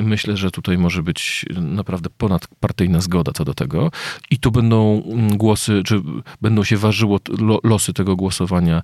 Myślę, 0.04 0.38
że 0.38 0.52
tutaj 0.52 0.78
może 0.78 1.04
być 1.04 1.46
naprawdę 1.62 2.10
ponadpartyjna 2.18 3.02
zgoda 3.02 3.32
co 3.32 3.46
do 3.46 3.54
tego. 3.54 3.92
I 4.32 4.40
tu 4.40 4.52
będą 4.52 5.04
głosy, 5.38 5.82
czy 5.86 6.02
będą 6.42 6.64
się 6.64 6.78
ważyło 6.78 7.20
losy 7.64 7.94
tego 7.94 8.16
głosowania 8.16 8.82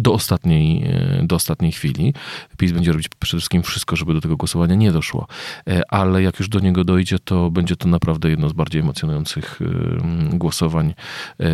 do 0.00 0.12
ostatniej, 0.12 0.84
e, 0.84 1.22
do 1.26 1.36
ostatniej 1.36 1.72
chwili. 1.72 2.14
PiS 2.56 2.72
będzie 2.72 2.92
robić 2.92 3.08
przede 3.18 3.38
wszystkim 3.38 3.62
wszystko, 3.62 3.96
żeby 3.96 4.14
do 4.14 4.20
tego 4.20 4.36
głosowania 4.36 4.74
nie 4.74 4.92
doszło. 4.92 5.26
E, 5.68 5.82
ale 5.92 6.22
jak 6.22 6.38
już 6.38 6.48
do 6.48 6.60
niego 6.60 6.84
dojdzie, 6.84 7.18
to 7.18 7.50
będzie 7.50 7.76
to 7.76 7.88
naprawdę 7.88 8.30
jedno 8.30 8.48
z 8.48 8.52
bardziej 8.52 8.80
emocjonujących 8.80 9.60
e, 9.62 10.38
głosowań, 10.38 10.94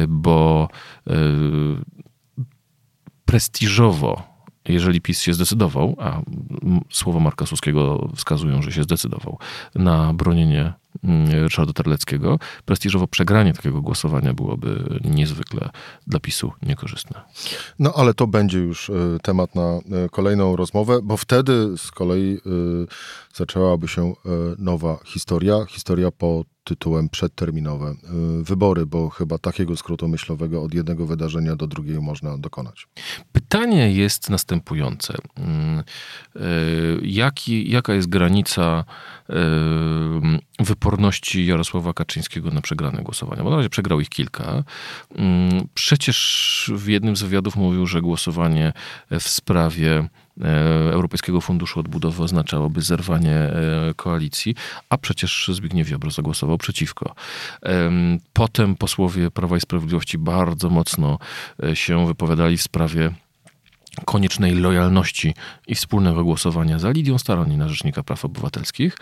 bo 0.09 0.69
prestiżowo 3.25 4.37
jeżeli 4.69 5.00
PiS 5.00 5.21
się 5.21 5.35
zdecydował, 5.35 5.97
a 5.99 6.21
słowa 6.91 7.21
Marka 7.21 7.47
Suskiego 7.47 8.09
wskazują, 8.15 8.62
że 8.62 8.73
się 8.73 8.83
zdecydował 8.83 9.38
na 9.75 10.12
bronienie 10.12 10.73
Ryszarda 11.43 11.73
Terleckiego, 11.73 12.38
prestiżowo 12.65 13.07
przegranie 13.07 13.53
takiego 13.53 13.83
głosowania 13.83 14.35
byłoby 14.35 15.00
niezwykle 15.05 15.71
dla 16.07 16.21
PiSu 16.21 16.53
niekorzystne. 16.62 17.21
No 17.79 17.93
ale 17.97 18.15
to 18.15 18.26
będzie 18.26 18.59
już 18.59 18.91
e, 18.91 18.95
temat 19.23 19.55
na 19.55 19.62
e, 19.62 19.81
kolejną 20.11 20.57
rozmowę, 20.57 20.99
bo 21.03 21.17
wtedy 21.17 21.79
z 21.79 21.91
kolei 21.91 22.35
e, 22.35 22.41
zaczęłaby 23.35 23.88
się 23.88 24.15
nowa 24.59 24.99
historia, 25.05 25.65
historia 25.69 26.11
po 26.11 26.45
tytułem 26.67 27.09
przedterminowe 27.09 27.95
wybory, 28.43 28.87
bo 28.87 29.11
chyba 29.11 29.39
takiego 29.39 29.77
skrótu 29.77 30.09
myślowego 30.09 30.63
od 30.63 30.75
jednego 30.75 31.07
wydarzenia 31.07 31.57
do 31.57 31.67
drugiego 31.67 32.03
można 32.03 32.39
dokonać. 32.39 32.89
Pytanie 33.33 33.93
jest 33.93 34.31
następujące. 34.31 35.15
Mm, 35.37 35.83
jaki, 37.03 37.71
jaka 37.71 37.95
jest 37.95 38.09
granica 38.09 38.85
wyporności 40.59 41.47
Jarosława 41.47 41.93
Kaczyńskiego 41.93 42.51
na 42.51 42.61
przegrane 42.61 43.03
głosowania. 43.03 43.45
Bo 43.45 43.51
na 43.51 43.57
razie 43.57 43.71
przegrał 43.71 44.01
ich 44.01 44.09
kilka. 44.09 44.65
Przecież 45.75 46.71
w 46.75 46.89
jednym 46.89 47.17
z 47.17 47.23
wywiadów 47.23 47.57
mówił, 47.57 47.87
że 47.87 48.02
głosowanie 48.02 48.73
w 49.11 49.29
sprawie 49.29 50.09
Europejskiego 50.91 51.41
Funduszu 51.41 51.81
Odbudowy 51.81 52.23
oznaczałoby 52.23 52.83
zerwanie 52.83 53.35
e, 53.35 53.53
koalicji, 53.97 54.55
a 54.89 54.99
przecież 54.99 55.51
Zbigniew 55.53 55.89
Ziobro 55.89 56.11
zagłosował 56.11 56.59
przeciwko. 56.59 57.15
Potem 58.33 58.77
posłowie 58.77 59.31
Prawa 59.31 59.57
i 59.57 59.61
Sprawiedliwości 59.61 60.19
bardzo 60.19 60.71
mocno 60.71 61.19
e, 61.63 61.77
się 61.77 62.07
wypowiadali 62.07 62.57
w 62.57 62.63
sprawie 62.63 63.11
koniecznej 64.04 64.54
lojalności 64.54 65.35
i 65.67 65.75
wspólnego 65.75 66.25
głosowania 66.25 66.78
za 66.78 66.91
Lidią 66.91 67.19
Staroń 67.19 67.56
na 67.56 67.69
Rzecznika 67.69 68.02
Praw 68.02 68.25
Obywatelskich. 68.25 68.97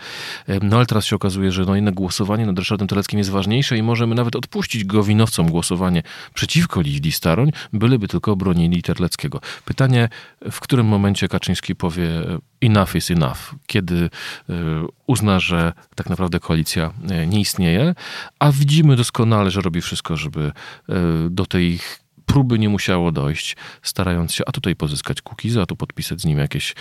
No 0.61 0.77
ale 0.77 0.85
teraz 0.85 1.05
się 1.05 1.15
okazuje, 1.15 1.51
że 1.51 1.65
no 1.65 1.75
jednak 1.75 1.95
głosowanie 1.95 2.45
nad 2.45 2.59
Ryszardem 2.59 2.87
Teleckim 2.87 3.19
jest 3.19 3.29
ważniejsze 3.29 3.77
i 3.77 3.83
możemy 3.83 4.15
nawet 4.15 4.35
odpuścić 4.35 4.85
Gowinowcom 4.85 5.51
głosowanie 5.51 6.03
przeciwko 6.33 6.81
Lidii 6.81 7.11
Staroń, 7.11 7.51
byleby 7.73 8.07
tylko 8.07 8.35
bronili 8.35 8.81
Terleckiego. 8.81 9.41
Pytanie, 9.65 10.09
w 10.51 10.59
którym 10.59 10.87
momencie 10.87 11.27
Kaczyński 11.27 11.75
powie 11.75 12.07
enough 12.61 12.95
is 12.95 13.11
enough, 13.11 13.55
kiedy 13.67 14.09
e, 14.49 14.53
uzna, 15.07 15.39
że 15.39 15.73
tak 15.95 16.09
naprawdę 16.09 16.39
koalicja 16.39 16.93
e, 17.09 17.27
nie 17.27 17.39
istnieje, 17.39 17.95
a 18.39 18.51
widzimy 18.51 18.95
doskonale, 18.95 19.51
że 19.51 19.61
robi 19.61 19.81
wszystko, 19.81 20.17
żeby 20.17 20.51
e, 20.89 20.93
do 21.29 21.45
tej 21.45 21.79
próby 22.25 22.59
nie 22.59 22.69
musiało 22.69 23.11
dojść, 23.11 23.55
starając 23.81 24.33
się, 24.33 24.43
a 24.47 24.51
tutaj 24.51 24.75
pozyskać 24.75 25.21
Kukiza, 25.21 25.61
a 25.61 25.65
tu 25.65 25.75
podpisać 25.75 26.21
z 26.21 26.25
nim 26.25 26.39
jakieś 26.39 26.75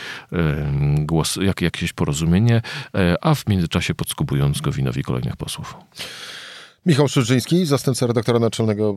głos, 0.99 1.37
jak, 1.37 1.61
jakieś 1.61 1.93
porozumienie, 1.93 2.63
e, 2.95 3.17
a 3.21 3.35
w 3.35 3.49
międzyczasie 3.49 3.95
podskubując 3.95 4.61
Gowinowi 4.61 5.03
kolejnych 5.03 5.37
posłów. 5.37 5.77
Michał 6.87 7.09
Szydrzyński, 7.09 7.67
zastępca 7.67 8.07
redaktora 8.07 8.39
naczelnego 8.39 8.97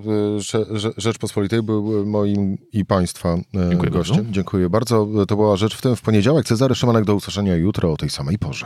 e, 0.53 0.91
Rzeczpospolitej, 0.97 1.63
był 1.63 2.05
moim 2.05 2.57
i 2.73 2.86
Państwa 2.86 3.29
e, 3.29 3.69
Dziękuję 3.69 3.91
gościem. 3.91 4.17
Bardzo. 4.17 4.31
Dziękuję 4.31 4.69
bardzo. 4.69 5.07
To 5.27 5.36
była 5.36 5.57
Rzecz 5.57 5.75
w 5.75 5.81
tym 5.81 5.95
w 5.95 6.01
poniedziałek. 6.01 6.45
Cezary 6.45 6.75
Szymanek 6.75 7.05
do 7.05 7.15
usłyszenia 7.15 7.55
jutro 7.55 7.93
o 7.93 7.97
tej 7.97 8.10
samej 8.10 8.38
porze. 8.38 8.65